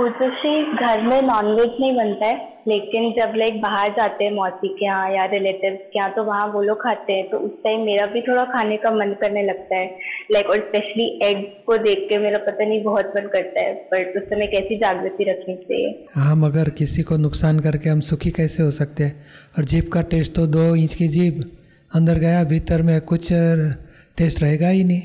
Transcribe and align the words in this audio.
पूजोश्री 0.00 0.50
घर 0.74 1.00
में 1.02 1.20
नॉनवेज 1.22 1.72
नहीं 1.80 1.94
बनता 1.96 2.26
है, 2.26 2.36
लेकिन 2.68 3.10
जब 3.12 3.32
लाइक 3.36 3.60
बाहर 3.62 3.88
जाते 3.88 4.24
हैं 4.24 4.30
मौसी 4.32 4.68
के 4.68 4.84
यहाँ 4.84 5.10
या 5.10 5.24
रिलेटिव 5.32 5.72
के 5.86 5.98
यहाँ 5.98 6.12
तो 6.14 6.22
वहाँ 6.24 6.46
वो 6.52 6.62
लोग 6.62 6.76
खाते 6.82 7.12
हैं 7.12 7.24
तो 7.30 7.38
उस 7.38 7.50
टाइम 7.64 7.80
मेरा 7.86 8.06
भी 8.12 8.20
थोड़ा 8.20 8.44
खाने 8.44 8.76
का 8.76 8.90
मन 8.90 9.12
करने 9.20 9.42
लगता 9.42 9.78
है। 9.78 9.98
लाइक 10.32 10.46
और 10.46 10.56
स्पेशली 10.58 11.08
एग 11.24 11.42
को 11.66 11.76
देख 11.78 12.06
के 12.08 12.18
मेरा 12.18 12.38
पता 12.44 12.64
नहीं 12.64 12.82
बहुत 12.84 13.12
मन 13.16 13.26
करता 13.34 13.64
है 13.66 13.74
बट 13.90 14.16
उस 14.16 14.28
समय 14.28 14.46
कैसी 14.46 14.78
जागृति 14.78 15.24
रखनी 15.30 15.56
चाहिए। 15.56 15.90
हाँ 16.14 16.36
मगर 16.36 16.70
किसी 16.78 17.02
को 17.02 17.16
नुकसान 17.16 17.58
करके 17.60 17.88
हम 17.88 18.00
सुखी 18.10 18.30
कैसे 18.30 18.62
हो 18.62 18.70
सकते 18.72 19.04
हैं? 19.04 19.14
और 19.58 19.64
जीप 19.64 19.90
का 19.92 20.02
टेस्ट 20.12 20.34
तो 20.36 20.46
दो 20.48 20.64
इंच 20.76 20.94
की 20.94 21.08
जीप 21.08 21.42
अंदर 21.92 22.18
गया, 22.18 22.44
भीतर 22.44 22.82
में 22.82 23.00
कुछ 23.02 23.28
टेस्ट 24.18 24.42
रहेगा 24.42 24.68
ही 24.68 24.84
नहीं। 24.84 25.02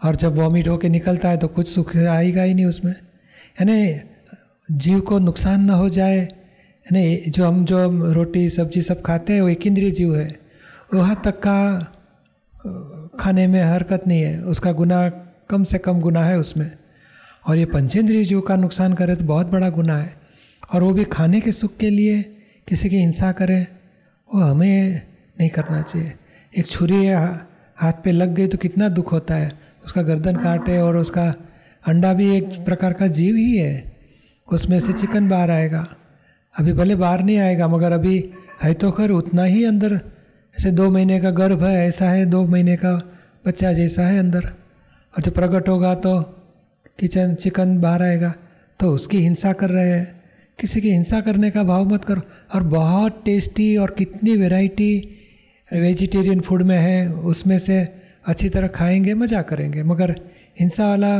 और 0.00 0.16
जब 0.16 0.36
वॉमिट 0.36 0.68
होके 0.68 0.88
निकलता 0.90 1.28
है 1.28 1.38
तो 1.38 1.48
कुछ 1.50 1.66
सुख 1.68 1.96
आएगा 1.96 2.42
ही 2.42 2.54
नहीं 2.54 2.66
उसमें। 2.66 2.94
यानी 3.56 4.00
जीव 4.68 5.00
को 5.00 5.18
नुकसान 5.18 5.64
ना 5.64 5.74
हो 5.74 5.88
जाए, 5.88 6.18
यानी 6.18 7.16
जो 7.28 7.46
हम, 7.46 7.64
जो 7.64 8.12
रोटी, 8.12 8.48
सब्ज़ी 8.48 8.82
सब 8.82 9.02
खाते 9.02 9.32
हैं, 9.32 9.40
वो 9.40 9.48
एक 9.48 9.66
इंद्रिय 9.66 9.90
जीव 9.90 10.16
है। 10.16 10.38
वहाँ 10.94 11.20
तक 11.24 11.40
का 11.46 11.58
खाने 13.20 13.46
में 13.46 13.62
हरकत 13.62 14.06
नहीं 14.06 14.22
है। 14.22 14.40
उसका 14.42 14.72
गुना 14.72 15.08
कम 15.50 15.64
से 15.64 15.78
कम 15.78 16.00
गुना 16.00 16.24
है 16.24 16.38
उसमें। 16.38 16.70
और 17.46 17.56
ये 17.56 17.64
पंचेंद्रिय 17.64 18.24
जीव 18.24 18.40
का 18.40 18.56
नुकसान 18.56 18.92
करे 18.94 19.16
तो 19.16 19.24
बहुत 19.24 19.46
बड़ा 19.46 19.68
गुना 19.70 19.98
है। 19.98 20.12
और 20.72 20.82
वो 20.82 20.90
भी 20.90 21.04
खाने 21.04 21.40
के 21.40 21.52
सुख 21.52 21.76
के 21.76 21.90
लिए 21.90 22.22
किसी 22.68 22.88
की 22.88 22.96
हिंसा 22.96 23.32
करे, 23.32 23.66
वो 24.34 24.40
हमें 24.40 25.02
नहीं 25.40 25.48
करना 25.50 25.82
चाहिए। 25.82 26.12
एक 26.58 26.66
छुरी 26.66 27.06
हाथ 27.06 27.92
पे 28.04 28.12
लग 28.12 28.34
गई 28.34 28.46
तो 28.46 28.58
कितना 28.58 28.88
दुख 28.88 29.12
होता 29.12 29.34
है। 29.34 29.52
उसका 29.84 30.02
गर्दन 30.02 30.36
काटे 30.36 30.78
और 30.78 30.96
उसका 30.96 31.32
अंडा 31.86 32.12
भी 32.14 32.36
एक 32.36 32.44
प्रकार 32.64 32.92
का 32.92 33.06
जीव 33.06 33.36
ही 33.36 33.56
है। 33.56 33.92
उसमें 34.48 34.78
से 34.80 34.92
चिकन 34.92 35.28
बाहर 35.28 35.50
आएगा। 35.50 35.86
अभी 36.58 36.72
भले 36.72 36.94
बाहर 36.94 37.22
नहीं 37.22 37.38
आएगा, 37.38 37.68
मगर 37.68 37.92
अभी 37.92 38.30
है 38.62 38.72
तो 38.74 38.90
खैर 38.90 39.10
उतना 39.10 39.44
ही 39.44 39.64
अंदर। 39.64 39.94
ऐसे 40.58 40.70
दो 40.70 40.90
महीने 40.90 41.20
का 41.20 41.30
गर्भ 41.30 41.62
है, 41.64 41.86
ऐसा 41.88 42.10
है, 42.10 42.26
दो 42.26 42.44
महीने 42.46 42.76
का 42.76 42.92
बच्चा 43.46 43.72
जैसा 43.72 44.06
है 44.06 44.18
अंदर। 44.18 44.44
और 44.44 45.22
जब 45.22 45.34
प्रकट 45.34 45.68
होगा 45.68 45.94
तो 45.94 46.20
किचन, 47.00 47.34
चिकन 47.34 47.78
बाहर 47.78 48.02
आएगा 48.02 48.34
तो 48.80 48.90
उसकी 48.90 49.18
हिंसा 49.18 49.52
कर 49.52 49.70
रहे 49.70 49.90
हैं। 49.90 50.22
किसी 50.58 50.80
की 50.80 50.90
हिंसा 50.90 51.20
करने 51.20 51.50
का 51.50 51.62
भाव 51.62 51.84
मत 51.84 52.04
करो। 52.04 52.22
और 52.54 52.62
बहुत 52.62 53.22
टेस्टी 53.24 53.76
और 53.76 53.94
कितनी 53.98 54.36
वैरायटी 54.36 55.18
वेजिटेरियन 55.72 56.40
फ़ूड 56.40 56.62
में 56.62 56.78
है, 56.78 57.12
उसमें 57.12 57.58
से 57.58 57.88
अच्छी 58.26 58.48
तरह 58.48 58.66
खाएँगे, 58.68 59.14
मज़ा 59.14 59.42
करेंगे। 59.42 59.82
मगर 59.82 60.10
हिंसा 60.60 60.88
वाला 60.88 61.14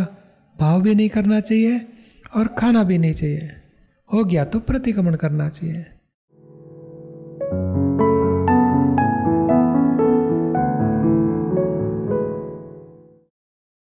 भाव 0.61 0.83
भी 0.83 0.95
नहीं 0.95 1.08
करना 1.08 1.41
चाहिए 1.41 1.89
और 2.36 2.48
खाना 2.48 2.84
भी 2.84 2.98
नहीं 2.98 3.12
चाहिए। 3.12 3.50
हो 4.12 4.25
गया 4.25 4.45
तो 4.45 4.61
प्रतिक्रमण 4.61 5.17
करना 5.17 5.48
चाहिए। 5.48 5.86